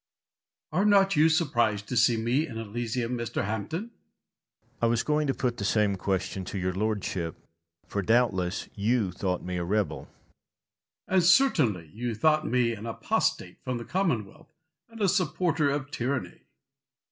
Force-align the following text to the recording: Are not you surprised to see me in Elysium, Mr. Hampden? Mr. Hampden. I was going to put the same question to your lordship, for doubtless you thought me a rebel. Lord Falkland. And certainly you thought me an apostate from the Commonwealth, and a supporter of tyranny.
Are 0.71 0.83
not 0.83 1.15
you 1.15 1.29
surprised 1.29 1.87
to 1.89 1.95
see 1.95 2.17
me 2.17 2.47
in 2.47 2.57
Elysium, 2.57 3.15
Mr. 3.15 3.43
Hampden? 3.45 3.45
Mr. 3.45 3.45
Hampden. 3.45 3.91
I 4.81 4.85
was 4.87 5.03
going 5.03 5.27
to 5.27 5.35
put 5.35 5.57
the 5.57 5.63
same 5.63 5.95
question 5.95 6.43
to 6.45 6.57
your 6.57 6.73
lordship, 6.73 7.35
for 7.85 8.01
doubtless 8.01 8.67
you 8.73 9.11
thought 9.11 9.43
me 9.45 9.57
a 9.57 9.63
rebel. 9.63 9.97
Lord 9.97 10.07
Falkland. 10.07 11.17
And 11.19 11.23
certainly 11.23 11.91
you 11.93 12.15
thought 12.15 12.47
me 12.47 12.73
an 12.73 12.87
apostate 12.87 13.59
from 13.63 13.77
the 13.77 13.85
Commonwealth, 13.85 14.51
and 14.89 14.99
a 15.01 15.07
supporter 15.07 15.69
of 15.69 15.91
tyranny. 15.91 16.47